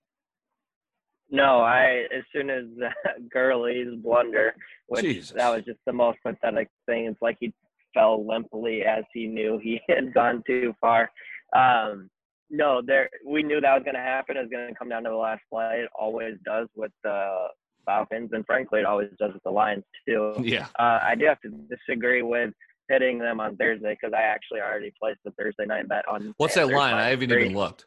No, 1.30 1.62
I 1.62 2.06
as 2.16 2.24
soon 2.36 2.50
as 2.50 2.66
uh, 2.86 2.90
Gurley's 3.32 3.96
blunder, 4.04 4.54
which 4.88 5.02
Jesus. 5.02 5.32
that 5.32 5.50
was 5.50 5.64
just 5.64 5.80
the 5.86 5.94
most 5.94 6.18
pathetic 6.26 6.68
thing. 6.86 7.06
It's 7.06 7.22
like 7.22 7.38
he 7.40 7.54
fell 7.94 8.26
limply 8.28 8.84
as 8.84 9.04
he 9.14 9.28
knew 9.28 9.58
he 9.58 9.80
had 9.90 10.14
gone 10.14 10.44
too 10.46 10.74
far. 10.82 11.10
Um, 11.56 12.10
no, 12.50 12.82
there 12.86 13.10
we 13.26 13.44
knew 13.44 13.62
that 13.62 13.74
was 13.74 13.84
going 13.84 13.96
to 13.96 14.02
happen. 14.02 14.36
It 14.36 14.42
was 14.42 14.50
going 14.52 14.68
to 14.68 14.76
come 14.76 14.90
down 14.90 15.04
to 15.04 15.10
the 15.10 15.16
last 15.16 15.42
play. 15.50 15.84
It 15.84 15.90
always 15.98 16.36
does 16.44 16.68
with 16.76 16.92
the 17.04 17.48
Falcons, 17.86 18.32
and 18.34 18.46
frankly, 18.46 18.80
it 18.80 18.86
always 18.86 19.10
does 19.20 19.34
with 19.34 19.44
the 19.44 19.52
Lions 19.52 19.84
too. 20.08 20.34
Yeah. 20.42 20.68
Uh, 20.80 21.00
I 21.02 21.16
do 21.16 21.26
have 21.26 21.40
to 21.42 21.50
disagree 21.50 22.22
with 22.22 22.54
hitting 22.90 23.20
them 23.20 23.40
on 23.40 23.56
Thursday 23.58 23.98
because 24.00 24.14
I 24.16 24.22
actually 24.22 24.60
already 24.60 24.92
placed 25.02 25.20
the 25.24 25.32
Thursday 25.32 25.66
night 25.66 25.88
bet 25.88 26.08
on. 26.08 26.34
What's 26.38 26.56
Panthers 26.56 26.72
that 26.72 26.78
line? 26.78 26.94
I 26.96 27.10
haven't 27.10 27.30
three. 27.30 27.46
even 27.46 27.58
looked. 27.58 27.86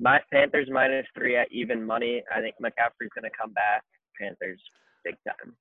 My 0.00 0.20
Panthers 0.32 0.68
minus 0.70 1.06
three 1.16 1.36
at 1.36 1.50
even 1.50 1.84
money. 1.84 2.22
I 2.34 2.40
think 2.40 2.54
McCaffrey's 2.62 3.10
going 3.14 3.24
to 3.24 3.36
come 3.38 3.52
back. 3.52 3.82
Panthers 4.20 4.60
big 5.04 5.16
time. 5.26 5.56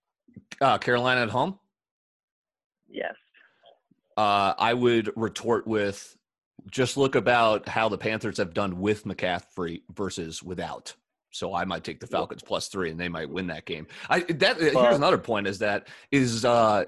Uh, 0.62 0.77
Carolina 0.77 1.21
at 1.21 1.30
home. 1.30 1.59
Yes. 2.89 3.13
Uh, 4.15 4.54
I 4.57 4.74
would 4.74 5.12
retort 5.15 5.68
with 5.68 6.18
just 6.71 6.98
look 6.98 7.15
about 7.15 7.68
how 7.68 7.89
the 7.89 7.98
Panthers 7.98 8.38
have 8.38 8.54
done 8.54 8.80
with 8.80 9.06
McCaffrey 9.06 9.81
versus 9.94 10.44
without. 10.44 10.95
So 11.38 11.54
I 11.54 11.66
might 11.66 11.84
take 11.84 12.00
the 12.00 12.07
Falcons 12.07 12.42
plus 12.42 12.68
three, 12.68 12.89
and 12.89 13.00
they 13.00 13.10
might 13.10 13.30
win 13.30 13.48
that 13.48 13.66
game. 13.66 13.88
I 14.10 14.22
that 14.22 14.60
well, 14.60 14.84
here's 14.84 14.95
another 14.95 15.18
point: 15.18 15.48
is 15.48 15.60
that 15.60 15.88
is 16.12 16.44
uh, 16.44 16.86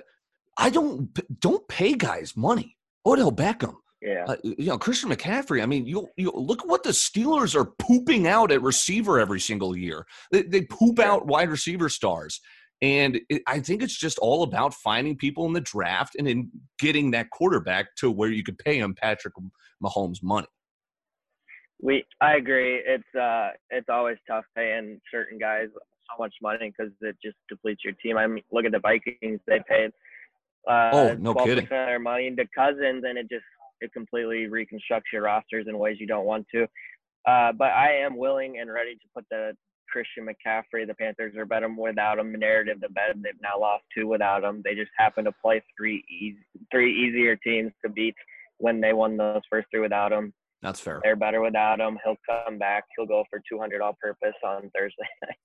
I 0.58 0.70
don't 0.70 1.40
don't 1.40 1.68
pay 1.68 1.94
guys 1.94 2.36
money. 2.36 2.76
Odell 3.06 3.32
Beckham, 3.32 3.76
yeah, 4.02 4.26
uh, 4.28 4.36
you 4.44 4.68
know 4.68 4.78
Christian 4.78 5.12
McCaffrey. 5.12 5.62
I 5.62 5.66
mean, 5.66 5.86
you 5.86 6.08
you 6.18 6.32
look 6.34 6.66
what 6.66 6.84
the 6.84 6.90
Steelers 6.90 7.56
are 7.56 7.74
pooping 7.80 8.28
out 8.28 8.52
at 8.52 8.62
receiver 8.62 9.20
every 9.20 9.40
single 9.40 9.76
year. 9.76 10.06
They, 10.32 10.42
they 10.44 10.62
poop 10.62 11.00
out 11.00 11.28
wide 11.28 11.50
receiver 11.50 11.88
stars, 11.88 12.42
and 12.82 13.20
it, 13.30 13.44
I 13.48 13.60
think 13.60 13.84
it's 13.84 13.98
just 13.98 14.18
all 14.18 14.44
about 14.44 14.74
finding 14.74 15.16
people 15.16 15.46
in 15.46 15.54
the 15.54 15.62
draft 15.62 16.16
and 16.18 16.28
in 16.28 16.50
getting 16.80 17.12
that 17.12 17.30
quarterback 17.30 17.96
to 17.98 18.10
where 18.10 18.30
you 18.30 18.44
could 18.44 18.58
pay 18.58 18.80
him 18.80 18.96
Patrick 18.96 19.36
Mahomes 19.84 20.24
money 20.24 20.48
we 21.82 22.04
I 22.22 22.36
agree. 22.36 22.82
It's 22.86 23.16
uh 23.16 23.50
it's 23.70 23.90
always 23.90 24.18
tough 24.28 24.46
paying 24.56 25.00
certain 25.12 25.38
guys 25.38 25.68
so 25.74 26.22
much 26.24 26.34
money 26.42 26.74
because 26.76 26.92
it 27.02 27.16
just 27.24 27.38
depletes 27.48 27.82
your 27.84 27.94
team. 28.04 28.18
I 28.18 28.28
mean, 28.28 28.44
look 28.52 28.66
at 28.66 28.72
the 28.72 28.80
Vikings; 28.80 29.40
they 29.48 29.60
paid 29.68 29.92
uh, 30.70 30.90
oh 30.94 31.16
no 31.20 31.34
12% 31.34 31.46
kidding 31.46 31.64
of 31.64 31.70
their 31.70 32.00
money 32.00 32.28
into 32.28 32.46
Cousins, 32.56 33.04
and 33.08 33.18
it 33.18 33.30
just 33.30 33.46
it 33.82 33.94
completely 33.94 34.48
reconstructs 34.48 35.10
your 35.14 35.24
rosters 35.24 35.66
in 35.68 35.78
ways 35.78 35.98
you 36.00 36.08
don't 36.08 36.26
want 36.26 36.46
to. 36.54 36.64
Uh, 37.28 37.52
but 37.54 37.72
I 37.72 37.94
am 37.94 38.18
willing 38.18 38.60
and 38.60 38.72
ready 38.72 38.96
to 38.96 39.02
put 39.16 39.26
the 39.32 39.54
Christian 39.92 40.28
McCaffrey. 40.28 40.86
The 40.86 40.94
Panthers 40.96 41.36
are 41.38 41.46
better 41.46 41.70
without 41.70 42.20
him. 42.20 42.34
Narrative 42.34 42.82
to 42.82 42.90
bed. 42.90 43.22
They've 43.24 43.34
now 43.42 43.60
lost 43.60 43.84
two 43.96 44.08
without 44.08 44.44
him. 44.44 44.62
They 44.64 44.76
just 44.76 44.92
happen 44.98 45.26
to 45.26 45.32
play 45.42 45.62
three 45.78 46.04
easy, 46.10 46.40
three 46.72 46.94
easier 46.94 47.36
teams 47.38 47.72
to 47.84 47.92
beat 47.92 48.16
when 48.58 48.82
they 48.82 48.94
won 48.94 49.18
those 49.18 49.42
first 49.50 49.68
three 49.72 49.80
without 49.80 50.12
him. 50.12 50.34
That's 50.62 50.80
fair. 50.82 51.00
They're 51.04 51.16
better 51.16 51.42
without 51.42 51.80
him. 51.80 51.98
He'll 52.04 52.18
come 52.26 52.58
back. 52.58 52.84
He'll 52.98 53.06
go 53.06 53.24
for 53.30 53.42
200 53.50 53.82
all 53.82 53.98
purpose 54.02 54.36
on 54.44 54.70
Thursday 54.76 55.08
night. 55.26 55.36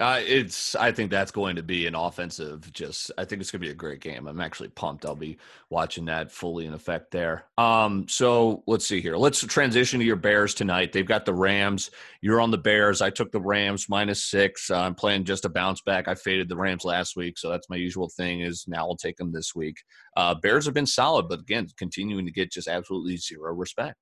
Uh, 0.00 0.20
it's. 0.24 0.74
I 0.74 0.90
think 0.90 1.10
that's 1.10 1.30
going 1.30 1.56
to 1.56 1.62
be 1.62 1.86
an 1.86 1.94
offensive. 1.94 2.72
Just. 2.72 3.12
I 3.18 3.24
think 3.24 3.40
it's 3.40 3.52
going 3.52 3.60
to 3.60 3.66
be 3.66 3.72
a 3.72 3.74
great 3.74 4.00
game. 4.00 4.26
I'm 4.26 4.40
actually 4.40 4.68
pumped. 4.70 5.04
I'll 5.04 5.14
be 5.14 5.38
watching 5.70 6.04
that 6.06 6.32
fully 6.32 6.66
in 6.66 6.74
effect 6.74 7.12
there. 7.12 7.46
Um. 7.56 8.06
So 8.08 8.64
let's 8.66 8.86
see 8.86 9.00
here. 9.00 9.16
Let's 9.16 9.40
transition 9.40 10.00
to 10.00 10.06
your 10.06 10.16
Bears 10.16 10.54
tonight. 10.54 10.92
They've 10.92 11.06
got 11.06 11.24
the 11.24 11.34
Rams. 11.34 11.90
You're 12.20 12.40
on 12.40 12.50
the 12.50 12.58
Bears. 12.58 13.00
I 13.00 13.10
took 13.10 13.30
the 13.30 13.40
Rams 13.40 13.88
minus 13.88 14.24
six. 14.24 14.70
Uh, 14.70 14.80
I'm 14.80 14.94
playing 14.94 15.24
just 15.24 15.44
a 15.44 15.48
bounce 15.48 15.82
back. 15.82 16.08
I 16.08 16.14
faded 16.16 16.48
the 16.48 16.56
Rams 16.56 16.84
last 16.84 17.16
week, 17.16 17.38
so 17.38 17.48
that's 17.48 17.70
my 17.70 17.76
usual 17.76 18.08
thing. 18.08 18.40
Is 18.40 18.64
now 18.66 18.88
I'll 18.88 18.96
take 18.96 19.16
them 19.16 19.32
this 19.32 19.54
week. 19.54 19.76
Uh, 20.16 20.34
Bears 20.34 20.64
have 20.64 20.74
been 20.74 20.86
solid, 20.86 21.28
but 21.28 21.40
again, 21.40 21.68
continuing 21.76 22.26
to 22.26 22.32
get 22.32 22.52
just 22.52 22.66
absolutely 22.66 23.16
zero 23.16 23.52
respect 23.52 23.96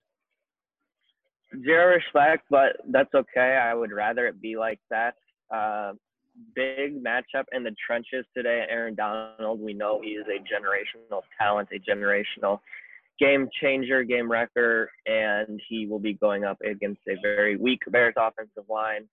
zero 1.65 1.95
respect, 1.95 2.45
but 2.51 2.77
that's 2.91 3.15
okay. 3.15 3.59
I 3.63 3.75
would 3.75 3.93
rather 3.93 4.27
it 4.27 4.41
be 4.41 4.57
like 4.57 4.81
that. 4.91 5.15
Uh, 5.55 5.93
big 6.55 7.03
matchup 7.03 7.45
in 7.53 7.65
the 7.65 7.75
trenches 7.87 8.25
today. 8.37 8.65
Aaron 8.69 8.95
Donald, 8.95 9.61
we 9.61 9.73
know 9.73 10.01
he 10.03 10.11
is 10.11 10.27
a 10.27 10.39
generational 10.39 11.23
talent, 11.39 11.69
a 11.73 11.79
generational 11.79 12.61
game 13.19 13.49
changer, 13.61 14.05
game 14.05 14.31
wrecker, 14.31 14.91
and 15.07 15.61
he 15.69 15.87
will 15.87 15.99
be 15.99 16.15
going 16.15 16.45
up 16.45 16.59
against 16.61 17.01
a 17.09 17.15
very 17.23 17.57
weak 17.57 17.81
Bears 17.89 18.15
offensive 18.17 18.69
line. 18.69 19.09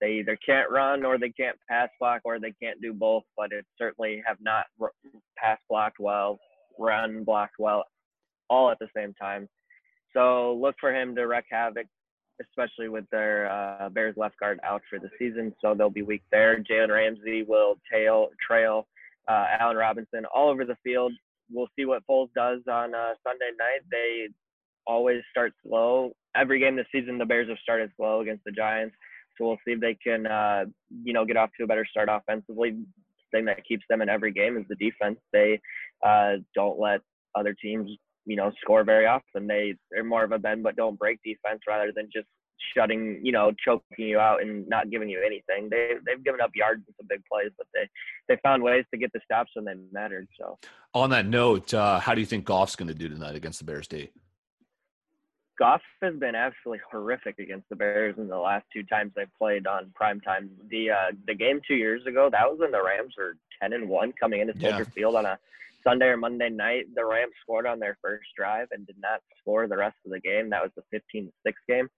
They 0.00 0.14
either 0.14 0.36
can't 0.44 0.70
run 0.70 1.04
or 1.04 1.18
they 1.18 1.30
can't 1.30 1.56
pass 1.68 1.88
block 2.00 2.22
or 2.24 2.40
they 2.40 2.52
can't 2.60 2.80
do 2.82 2.92
both, 2.92 3.22
but 3.36 3.52
it 3.52 3.64
certainly 3.78 4.22
have 4.26 4.38
not 4.40 4.66
pass 5.36 5.58
blocked 5.68 6.00
well, 6.00 6.40
run 6.78 7.22
blocked 7.24 7.54
well, 7.58 7.84
all 8.50 8.70
at 8.70 8.78
the 8.80 8.88
same 8.94 9.14
time. 9.14 9.48
So 10.14 10.58
look 10.60 10.76
for 10.80 10.94
him 10.94 11.14
to 11.16 11.22
wreak 11.26 11.44
havoc, 11.50 11.86
especially 12.40 12.88
with 12.88 13.04
their 13.10 13.50
uh, 13.50 13.88
Bears 13.88 14.14
left 14.16 14.38
guard 14.38 14.60
out 14.64 14.82
for 14.88 14.98
the 14.98 15.10
season. 15.18 15.54
So 15.60 15.74
they'll 15.74 15.90
be 15.90 16.02
weak 16.02 16.22
there. 16.30 16.58
Jalen 16.58 16.90
Ramsey 16.90 17.42
will 17.42 17.76
tail 17.92 18.28
trail 18.46 18.86
uh, 19.28 19.46
Allen 19.58 19.76
Robinson 19.76 20.24
all 20.34 20.48
over 20.50 20.64
the 20.64 20.76
field. 20.82 21.12
We'll 21.50 21.68
see 21.76 21.84
what 21.84 22.02
Foles 22.08 22.28
does 22.34 22.60
on 22.70 22.94
uh, 22.94 23.14
Sunday 23.26 23.50
night. 23.58 23.82
They 23.90 24.28
always 24.86 25.22
start 25.30 25.52
slow. 25.66 26.12
Every 26.36 26.58
game 26.58 26.76
this 26.76 26.86
season, 26.92 27.18
the 27.18 27.24
Bears 27.24 27.48
have 27.48 27.58
started 27.62 27.90
slow 27.96 28.20
against 28.20 28.44
the 28.44 28.52
Giants. 28.52 28.94
So 29.36 29.46
we'll 29.46 29.58
see 29.66 29.72
if 29.72 29.80
they 29.80 29.94
can, 29.94 30.26
uh, 30.26 30.64
you 31.02 31.12
know, 31.12 31.24
get 31.24 31.36
off 31.36 31.50
to 31.58 31.64
a 31.64 31.66
better 31.66 31.86
start 31.88 32.08
offensively. 32.10 32.76
Thing 33.32 33.46
that 33.46 33.64
keeps 33.64 33.84
them 33.90 34.00
in 34.00 34.08
every 34.08 34.32
game 34.32 34.56
is 34.56 34.64
the 34.68 34.76
defense. 34.76 35.18
They 35.32 35.60
uh, 36.04 36.34
don't 36.54 36.78
let 36.78 37.00
other 37.34 37.52
teams, 37.52 37.90
you 38.26 38.36
know, 38.36 38.52
score 38.60 38.84
very 38.84 39.06
often. 39.06 39.46
They 39.46 39.74
they're 39.90 40.04
more 40.04 40.24
of 40.24 40.32
a 40.32 40.38
bend 40.38 40.62
but 40.62 40.76
don't 40.76 40.98
break 40.98 41.20
defense 41.24 41.60
rather 41.66 41.92
than 41.94 42.08
just 42.12 42.26
shutting, 42.74 43.20
you 43.22 43.32
know, 43.32 43.52
choking 43.64 44.06
you 44.06 44.18
out 44.18 44.42
and 44.42 44.66
not 44.68 44.90
giving 44.90 45.08
you 45.08 45.22
anything. 45.24 45.68
They 45.70 45.92
they've 46.06 46.22
given 46.24 46.40
up 46.40 46.50
yards 46.54 46.82
in 46.86 46.94
some 46.96 47.06
big 47.08 47.22
plays, 47.30 47.50
but 47.56 47.66
they 47.74 47.88
they 48.28 48.40
found 48.42 48.62
ways 48.62 48.84
to 48.92 48.98
get 48.98 49.12
the 49.12 49.20
stops 49.24 49.50
when 49.54 49.64
they 49.64 49.74
mattered. 49.92 50.28
So 50.38 50.58
on 50.94 51.10
that 51.10 51.26
note, 51.26 51.74
uh, 51.74 52.00
how 52.00 52.14
do 52.14 52.20
you 52.20 52.26
think 52.26 52.44
Goff's 52.44 52.76
going 52.76 52.88
to 52.88 52.94
do 52.94 53.08
tonight 53.08 53.36
against 53.36 53.58
the 53.58 53.64
Bears 53.64 53.88
D? 53.88 54.10
Goff 55.56 55.82
has 56.02 56.14
been 56.16 56.34
absolutely 56.34 56.80
horrific 56.90 57.38
against 57.38 57.68
the 57.68 57.76
Bears 57.76 58.16
in 58.18 58.26
the 58.26 58.38
last 58.38 58.64
two 58.72 58.82
times 58.82 59.12
they've 59.14 59.28
played 59.38 59.66
on 59.66 59.92
prime 59.94 60.20
time. 60.20 60.50
The 60.68 60.90
uh, 60.90 61.12
the 61.26 61.34
game 61.34 61.60
two 61.66 61.76
years 61.76 62.04
ago, 62.06 62.28
that 62.30 62.50
was 62.50 62.58
when 62.58 62.72
the 62.72 62.82
Rams 62.82 63.14
were 63.16 63.36
ten 63.60 63.72
and 63.72 63.88
one 63.88 64.12
coming 64.18 64.40
into 64.40 64.58
Soldier 64.58 64.78
yeah. 64.78 64.84
Field 64.84 65.16
on 65.16 65.26
a 65.26 65.38
Sunday 65.86 66.06
or 66.06 66.16
Monday 66.16 66.50
night. 66.50 66.86
The 66.94 67.04
Rams 67.04 67.32
scored 67.42 67.66
on 67.66 67.78
their 67.78 67.96
first 68.02 68.26
drive 68.36 68.68
and 68.70 68.86
did 68.86 68.96
not 69.00 69.20
score 69.38 69.68
the 69.68 69.76
rest 69.76 69.96
of 70.04 70.12
the 70.12 70.20
game. 70.20 70.50
That 70.50 70.62
was 70.62 70.72
the 70.76 71.00
15-6 71.16 71.30
game. 71.68 71.88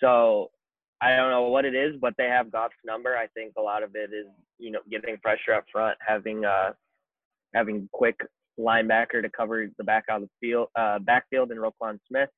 So 0.00 0.50
I 1.00 1.16
don't 1.16 1.30
know 1.30 1.48
what 1.48 1.64
it 1.64 1.74
is, 1.74 1.96
but 2.00 2.14
they 2.16 2.28
have 2.28 2.52
Goff's 2.52 2.74
number. 2.84 3.16
I 3.16 3.26
think 3.28 3.54
a 3.58 3.62
lot 3.62 3.82
of 3.82 3.90
it 3.94 4.10
is 4.12 4.26
you 4.58 4.70
know 4.70 4.80
getting 4.90 5.16
pressure 5.18 5.54
up 5.54 5.64
front, 5.72 5.98
having 6.06 6.44
uh 6.44 6.72
having 7.54 7.88
quick 7.92 8.18
linebacker 8.58 9.22
to 9.22 9.30
cover 9.30 9.66
the 9.78 9.84
back 9.84 10.04
out 10.10 10.22
of 10.22 10.28
the 10.28 10.46
field, 10.46 10.68
uh, 10.76 10.98
backfield, 11.00 11.50
and 11.50 11.60
Roquan 11.60 11.98
Smith 12.08 12.28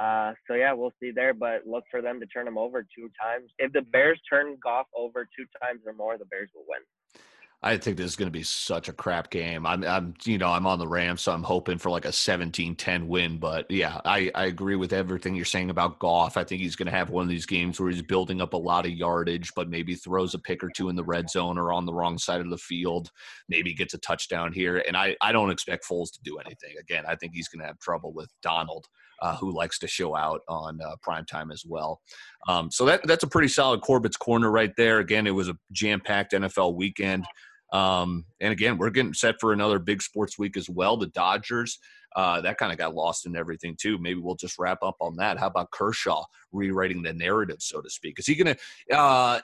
uh, 0.00 0.32
so 0.46 0.54
yeah, 0.54 0.72
we'll 0.72 0.94
see 0.98 1.10
there, 1.10 1.34
but 1.34 1.66
look 1.66 1.84
for 1.90 2.00
them 2.00 2.18
to 2.20 2.26
turn 2.26 2.48
him 2.48 2.56
over 2.56 2.82
two 2.82 3.10
times. 3.20 3.50
If 3.58 3.72
the 3.74 3.82
Bears 3.82 4.18
turn 4.28 4.56
Goff 4.62 4.86
over 4.96 5.28
two 5.36 5.44
times 5.62 5.82
or 5.86 5.92
more, 5.92 6.16
the 6.16 6.24
Bears 6.24 6.48
will 6.54 6.64
win. 6.66 6.80
I 7.62 7.76
think 7.76 7.98
this 7.98 8.06
is 8.06 8.16
going 8.16 8.28
to 8.28 8.32
be 8.32 8.42
such 8.42 8.88
a 8.88 8.92
crap 8.92 9.28
game. 9.28 9.66
I'm, 9.66 9.84
I'm, 9.84 10.14
you 10.24 10.38
know, 10.38 10.48
I'm 10.48 10.66
on 10.66 10.78
the 10.78 10.88
Rams, 10.88 11.20
so 11.20 11.32
I'm 11.32 11.42
hoping 11.42 11.76
for 11.76 11.90
like 11.90 12.06
a 12.06 12.08
17-10 12.08 13.06
win. 13.06 13.36
But 13.36 13.70
yeah, 13.70 14.00
I, 14.06 14.30
I 14.34 14.46
agree 14.46 14.76
with 14.76 14.94
everything 14.94 15.34
you're 15.34 15.44
saying 15.44 15.68
about 15.68 15.98
Goff. 15.98 16.38
I 16.38 16.44
think 16.44 16.62
he's 16.62 16.74
going 16.74 16.86
to 16.86 16.96
have 16.96 17.10
one 17.10 17.22
of 17.22 17.28
these 17.28 17.44
games 17.44 17.78
where 17.78 17.90
he's 17.90 18.00
building 18.00 18.40
up 18.40 18.54
a 18.54 18.56
lot 18.56 18.86
of 18.86 18.92
yardage, 18.92 19.52
but 19.54 19.68
maybe 19.68 19.94
throws 19.94 20.32
a 20.32 20.38
pick 20.38 20.64
or 20.64 20.70
two 20.74 20.88
in 20.88 20.96
the 20.96 21.04
red 21.04 21.28
zone 21.28 21.58
or 21.58 21.70
on 21.70 21.84
the 21.84 21.92
wrong 21.92 22.16
side 22.16 22.40
of 22.40 22.48
the 22.48 22.56
field. 22.56 23.10
Maybe 23.50 23.74
gets 23.74 23.92
a 23.92 23.98
touchdown 23.98 24.54
here. 24.54 24.82
And 24.88 24.96
I, 24.96 25.16
I 25.20 25.30
don't 25.30 25.50
expect 25.50 25.86
Foles 25.86 26.10
to 26.12 26.20
do 26.24 26.38
anything. 26.38 26.76
Again, 26.80 27.04
I 27.06 27.14
think 27.14 27.32
he's 27.34 27.48
going 27.48 27.60
to 27.60 27.66
have 27.66 27.78
trouble 27.78 28.14
with 28.14 28.30
Donald 28.42 28.86
uh, 29.20 29.36
who 29.36 29.54
likes 29.54 29.78
to 29.78 29.86
show 29.86 30.16
out 30.16 30.40
on 30.48 30.80
uh, 30.80 30.96
prime 31.02 31.26
time 31.26 31.50
as 31.50 31.64
well. 31.66 32.00
Um, 32.48 32.70
so 32.70 32.86
that 32.86 33.06
that's 33.06 33.22
a 33.22 33.28
pretty 33.28 33.48
solid 33.48 33.82
Corbett's 33.82 34.16
corner 34.16 34.50
right 34.50 34.72
there. 34.76 34.98
Again, 34.98 35.26
it 35.26 35.34
was 35.34 35.48
a 35.48 35.56
jam 35.72 36.00
packed 36.00 36.32
NFL 36.32 36.74
weekend. 36.74 37.26
Um, 37.72 38.24
and 38.40 38.52
again, 38.52 38.78
we're 38.78 38.90
getting 38.90 39.14
set 39.14 39.36
for 39.40 39.52
another 39.52 39.78
big 39.78 40.02
sports 40.02 40.38
week 40.38 40.56
as 40.56 40.68
well. 40.68 40.96
The 40.96 41.06
Dodgers, 41.08 41.78
uh, 42.16 42.40
that 42.40 42.58
kind 42.58 42.72
of 42.72 42.78
got 42.78 42.94
lost 42.94 43.26
in 43.26 43.36
everything 43.36 43.76
too. 43.80 43.98
Maybe 43.98 44.20
we'll 44.20 44.34
just 44.34 44.58
wrap 44.58 44.82
up 44.82 44.96
on 45.00 45.16
that. 45.16 45.38
How 45.38 45.46
about 45.46 45.70
Kershaw 45.70 46.24
rewriting 46.52 47.02
the 47.02 47.12
narrative, 47.12 47.58
so 47.60 47.80
to 47.80 47.90
speak? 47.90 48.18
Is 48.18 48.26
he 48.26 48.34
to? 48.36 48.56
Uh, 48.92 49.40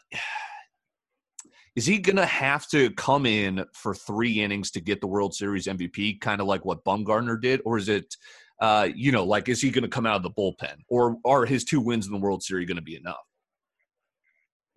is 1.77 1.85
he 1.85 2.01
to 2.01 2.25
have 2.25 2.67
to 2.69 2.91
come 2.93 3.27
in 3.27 3.63
for 3.75 3.95
three 3.95 4.43
innings 4.43 4.71
to 4.71 4.81
get 4.81 5.03
the 5.03 5.07
World 5.07 5.35
Series 5.35 5.67
MVP, 5.67 6.23
kind 6.23 6.41
of 6.41 6.47
like 6.47 6.65
what 6.65 6.83
Bumgarner 6.85 7.39
did, 7.39 7.61
or 7.67 7.77
is 7.77 7.91
it 7.91 8.17
uh, 8.61 8.89
you 8.95 9.13
know, 9.13 9.25
like 9.25 9.49
is 9.49 9.61
he 9.61 9.71
going 9.71 9.83
to 9.83 9.89
come 9.89 10.07
out 10.07 10.17
of 10.17 10.23
the 10.23 10.31
bullpen, 10.31 10.77
or 10.89 11.19
are 11.25 11.45
his 11.45 11.65
two 11.65 11.81
wins 11.81 12.07
in 12.07 12.13
the 12.13 12.19
World 12.19 12.43
Series 12.43 12.67
going 12.67 12.77
to 12.77 12.83
be 12.83 12.97
enough? 12.97 13.17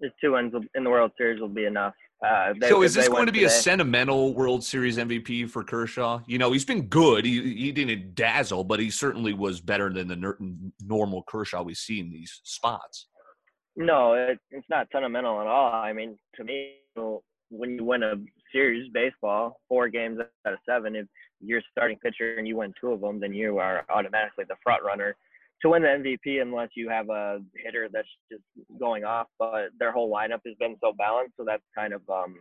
His 0.02 0.12
two 0.22 0.34
wins 0.34 0.54
in 0.76 0.84
the 0.84 0.90
World 0.90 1.12
Series 1.18 1.40
will 1.42 1.50
be 1.50 1.66
enough. 1.66 1.94
Uh, 2.26 2.54
they, 2.60 2.68
so 2.68 2.82
is 2.82 2.94
this 2.94 3.08
going 3.08 3.26
to 3.28 3.32
be 3.32 3.40
today. 3.40 3.54
a 3.54 3.62
sentimental 3.62 4.34
World 4.34 4.64
Series 4.64 4.98
MVP 4.98 5.50
for 5.50 5.64
Kershaw? 5.64 6.20
You 6.28 6.38
know, 6.38 6.52
he's 6.52 6.66
been 6.66 6.88
good. 6.88 7.26
He 7.26 7.56
he 7.56 7.72
didn't 7.72 8.16
dazzle, 8.16 8.66
but 8.66 8.80
he 8.80 8.90
certainly 8.90 9.34
was 9.34 9.62
better 9.62 9.90
than 9.92 10.08
the 10.08 10.74
normal 10.86 11.24
Kershaw 11.24 11.64
we 11.64 11.74
see 11.74 12.00
in 12.00 12.12
these 12.12 12.42
spots. 12.44 13.08
No, 13.78 14.14
it, 14.14 14.38
it's 14.52 14.68
not 14.70 14.88
sentimental 14.92 15.40
at 15.40 15.48
all. 15.48 15.72
I 15.72 15.94
mean, 15.94 16.18
to 16.36 16.44
me, 16.44 16.74
when 17.50 17.72
you 17.72 17.86
win 17.86 18.04
a 18.04 18.16
series 18.52 18.90
baseball, 18.94 19.62
four 19.70 19.88
games 19.88 20.20
out 20.46 20.54
of 20.54 20.60
seven, 20.68 20.96
if 20.96 21.08
you're 21.40 21.62
starting 21.72 21.98
pitcher 22.00 22.36
and 22.38 22.46
you 22.46 22.58
win 22.58 22.74
two 22.80 22.92
of 22.92 23.00
them, 23.00 23.20
then 23.20 23.34
you 23.34 23.60
are 23.60 23.86
automatically 23.90 24.44
the 24.48 24.56
front 24.64 24.84
runner 24.84 25.16
to 25.62 25.70
win 25.70 25.82
the 25.82 25.88
MVP 25.88 26.42
unless 26.42 26.70
you 26.76 26.90
have 26.90 27.10
a 27.10 27.40
hitter 27.64 27.90
that's 27.92 28.08
just 28.32 28.44
going 28.80 29.04
off. 29.04 29.28
But 29.38 29.70
their 29.78 29.92
whole 29.92 30.12
lineup 30.12 30.40
has 30.46 30.56
been 30.60 30.76
so 30.82 30.94
balanced, 30.98 31.34
so 31.38 31.44
that's 31.46 31.64
kind 31.76 31.94
of 31.94 32.02
um, 32.10 32.36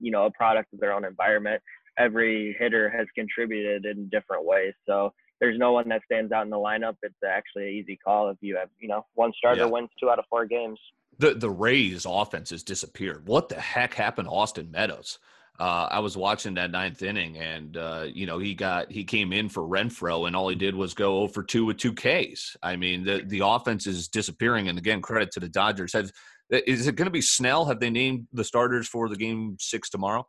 you 0.00 0.10
know 0.10 0.26
a 0.26 0.30
product 0.30 0.72
of 0.72 0.80
their 0.80 0.92
own 0.92 1.04
environment. 1.04 1.62
Every 1.98 2.56
hitter 2.58 2.90
has 2.90 3.06
contributed 3.14 3.84
in 3.84 4.08
different 4.08 4.44
ways, 4.44 4.74
so 4.86 5.12
there's 5.40 5.58
no 5.58 5.72
one 5.72 5.88
that 5.88 6.02
stands 6.04 6.32
out 6.32 6.44
in 6.44 6.50
the 6.50 6.56
lineup. 6.56 6.96
It's 7.02 7.14
actually 7.26 7.68
an 7.68 7.74
easy 7.74 7.98
call 8.02 8.30
if 8.30 8.38
you 8.40 8.56
have 8.56 8.68
you 8.78 8.88
know 8.88 9.04
one 9.14 9.32
starter 9.36 9.62
yeah. 9.62 9.66
wins 9.66 9.90
two 10.00 10.10
out 10.10 10.18
of 10.18 10.24
four 10.28 10.46
games. 10.46 10.78
The 11.18 11.34
the 11.34 11.50
Rays 11.50 12.06
offense 12.08 12.50
has 12.50 12.62
disappeared. 12.62 13.28
What 13.28 13.48
the 13.48 13.60
heck 13.60 13.94
happened 13.94 14.28
to 14.28 14.32
Austin 14.32 14.70
Meadows? 14.70 15.18
Uh, 15.58 15.86
I 15.88 16.00
was 16.00 16.16
watching 16.16 16.54
that 16.54 16.72
ninth 16.72 17.02
inning, 17.02 17.38
and 17.38 17.76
uh, 17.76 18.06
you 18.12 18.26
know 18.26 18.38
he 18.38 18.54
got 18.54 18.90
he 18.90 19.04
came 19.04 19.32
in 19.32 19.48
for 19.48 19.62
Renfroe, 19.62 20.26
and 20.26 20.34
all 20.34 20.48
he 20.48 20.56
did 20.56 20.74
was 20.74 20.94
go 20.94 21.18
over 21.18 21.44
two 21.44 21.64
with 21.64 21.76
two 21.76 21.94
Ks. 21.94 22.56
I 22.62 22.74
mean, 22.74 23.04
the 23.04 23.22
the 23.24 23.40
offense 23.44 23.86
is 23.86 24.08
disappearing, 24.08 24.68
and 24.68 24.78
again, 24.78 25.00
credit 25.00 25.30
to 25.32 25.40
the 25.40 25.48
Dodgers. 25.48 25.92
Have 25.92 26.10
is 26.50 26.88
it 26.88 26.96
going 26.96 27.06
to 27.06 27.12
be 27.12 27.20
Snell? 27.20 27.64
Have 27.66 27.78
they 27.78 27.90
named 27.90 28.26
the 28.32 28.44
starters 28.44 28.88
for 28.88 29.08
the 29.08 29.16
game 29.16 29.56
six 29.60 29.88
tomorrow? 29.90 30.26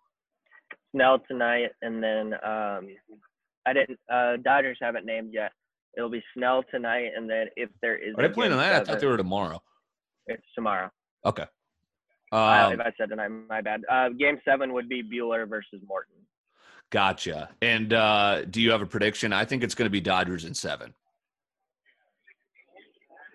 Snell 0.95 1.19
tonight, 1.27 1.71
and 1.81 2.03
then 2.03 2.33
um, 2.45 2.87
I 3.65 3.73
didn't. 3.73 3.99
Uh, 4.11 4.37
Dodgers 4.43 4.77
haven't 4.79 5.05
named 5.05 5.33
yet. 5.33 5.51
It'll 5.97 6.09
be 6.09 6.23
Snell 6.35 6.63
tonight, 6.69 7.09
and 7.15 7.27
then 7.27 7.47
if 7.55 7.69
there 7.81 7.97
is, 7.97 8.13
are 8.17 8.27
they 8.27 8.33
playing 8.33 8.51
on 8.51 8.59
that? 8.59 8.81
I 8.81 8.83
thought 8.83 8.99
they 8.99 9.07
were 9.07 9.17
tomorrow. 9.17 9.61
It's 10.27 10.43
tomorrow. 10.53 10.91
Okay. 11.25 11.45
Um, 12.31 12.73
if 12.73 12.79
I 12.79 12.91
said 12.97 13.09
tonight, 13.09 13.29
my 13.29 13.61
bad. 13.61 13.81
Uh, 13.89 14.09
game 14.09 14.39
seven 14.43 14.73
would 14.73 14.89
be 14.89 15.03
Buehler 15.03 15.47
versus 15.47 15.81
Morton. 15.87 16.15
Gotcha. 16.91 17.49
And 17.61 17.93
uh, 17.93 18.45
do 18.45 18.61
you 18.61 18.71
have 18.71 18.81
a 18.81 18.85
prediction? 18.85 19.33
I 19.33 19.45
think 19.45 19.63
it's 19.63 19.75
going 19.75 19.87
to 19.87 19.91
be 19.91 20.01
Dodgers 20.01 20.45
in 20.45 20.53
seven. 20.53 20.93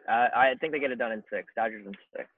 Uh, 0.08 0.28
I 0.34 0.54
think 0.60 0.72
they 0.72 0.80
get 0.80 0.90
it 0.90 0.98
done 0.98 1.12
in 1.12 1.22
six. 1.32 1.48
Dodgers 1.56 1.86
in 1.86 1.94
six. 2.16 2.28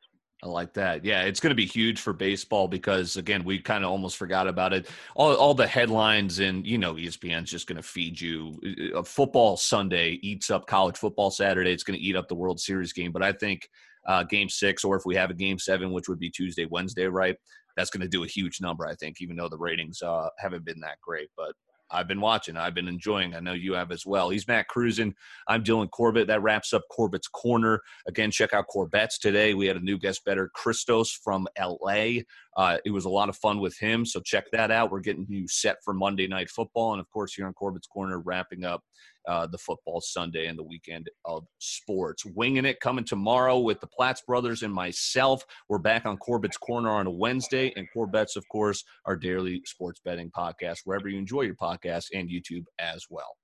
I 0.45 0.49
like 0.49 0.73
that. 0.75 1.05
Yeah, 1.05 1.23
it's 1.23 1.39
going 1.39 1.53
to 1.53 1.57
be 1.57 1.67
huge 1.67 2.01
for 2.01 2.13
baseball 2.13 2.67
because 2.67 3.17
again, 3.17 3.45
we 3.45 3.61
kind 3.61 3.85
of 3.85 3.93
almost 3.93 4.17
forgot 4.17 4.49
about 4.49 4.73
it. 4.73 4.91
All, 5.15 5.33
all 5.37 5.55
the 5.55 5.67
headlines 5.67 6.41
and 6.41 6.67
you 6.67 6.79
know, 6.79 6.95
ESPN's 6.95 7.49
just 7.49 7.69
going 7.69 7.77
to 7.77 7.83
feed 7.83 8.21
you. 8.21 8.59
A 8.93 8.99
uh, 8.99 9.03
football 9.05 9.57
Sunday 9.57 10.19
eats 10.23 10.51
up 10.51 10.67
college 10.67 10.97
football 10.97 11.31
Saturday. 11.31 11.71
It's 11.71 11.85
going 11.85 11.99
to 11.99 12.05
eat 12.05 12.17
up 12.17 12.27
the 12.27 12.35
World 12.35 12.59
Series 12.59 12.93
game. 12.93 13.13
But 13.13 13.23
I 13.23 13.31
think 13.31 13.69
uh, 14.07 14.25
game 14.25 14.49
six, 14.49 14.85
or 14.85 14.97
if 14.97 15.05
we 15.05 15.15
have 15.15 15.31
a 15.31 15.35
game 15.35 15.59
seven, 15.59 15.93
which 15.93 16.09
would 16.09 16.19
be 16.19 16.31
Tuesday, 16.31 16.67
Wednesday, 16.71 17.07
right? 17.07 17.37
That's 17.77 17.91
going 17.91 18.03
to 18.03 18.09
do 18.09 18.25
a 18.25 18.29
huge 18.29 18.61
number, 18.61 18.87
I 18.87 18.95
think, 18.95 19.21
even 19.21 19.37
though 19.37 19.49
the 19.49 19.59
ratings 19.59 20.03
uh, 20.03 20.29
haven't 20.39 20.65
been 20.65 20.81
that 20.81 21.01
great. 21.03 21.29
But 21.37 21.53
I've 21.93 22.09
been 22.09 22.21
watching. 22.21 22.57
I've 22.57 22.75
been 22.75 22.89
enjoying. 22.89 23.35
I 23.35 23.41
know 23.41 23.53
you 23.53 23.75
have 23.75 23.93
as 23.93 24.07
well. 24.07 24.31
He's 24.31 24.49
Matt 24.49 24.69
Cruzen. 24.69 25.15
I'm 25.47 25.63
Dylan 25.63 25.91
Corbett. 25.91 26.27
That 26.27 26.43
wraps 26.43 26.73
up 26.73 26.83
Corbett's 26.91 27.29
Corner. 27.29 27.81
Again, 28.09 28.31
check 28.31 28.55
out 28.55 28.67
Corbett's 28.67 29.19
today. 29.19 29.53
We 29.53 29.67
had 29.67 29.77
a 29.77 29.81
new 29.81 29.99
guest 29.99 30.25
better, 30.25 30.51
Christos 30.55 31.13
from 31.13 31.47
LA. 31.61 32.23
Uh, 32.57 32.79
it 32.85 32.91
was 32.91 33.05
a 33.05 33.11
lot 33.11 33.29
of 33.29 33.37
fun 33.37 33.61
with 33.61 33.77
him. 33.79 34.05
So 34.05 34.21
check 34.21 34.45
that 34.53 34.71
out. 34.71 34.91
We're 34.91 35.01
getting 35.01 35.27
you 35.29 35.47
set 35.49 35.77
for 35.85 35.95
Monday 35.95 36.27
Night 36.27 36.51
Football. 36.51 36.93
And 36.93 37.01
of 37.01 37.09
course, 37.11 37.35
here 37.35 37.47
on 37.47 37.55
Corbett's 37.55 37.87
Corner, 37.87 38.21
wrapping 38.21 38.65
up 38.65 38.83
uh, 39.29 39.47
the 39.47 39.59
football 39.59 40.01
Sunday 40.01 40.47
and 40.47 40.59
the 40.59 40.63
weekend 40.63 41.09
of 41.25 41.45
sports. 41.59 42.25
Winging 42.25 42.65
it 42.65 42.81
coming 42.81 43.05
tomorrow 43.05 43.59
with 43.59 43.81
the 43.81 43.87
Platts 43.87 44.23
brothers 44.27 44.63
and 44.63 44.73
myself. 44.73 45.45
We're 45.69 45.79
back 45.79 46.07
on 46.07 46.19
Corbett's 46.19 46.57
Corner 46.57 46.91
on 46.91 47.07
a 47.07 47.11
Wednesday, 47.11 47.73
and 47.77 47.89
Corbett's, 47.93 48.37
of 48.37 48.47
course, 48.49 48.85
our 49.07 49.17
daily 49.17 49.63
sports 49.65 50.01
betting 50.05 50.31
podcast, 50.37 50.81
wherever 50.85 51.09
you 51.09 51.19
enjoy 51.19 51.43
your 51.43 51.57
podcast 51.57 52.07
and 52.13 52.29
YouTube 52.29 52.65
as 52.79 53.07
well. 53.09 53.37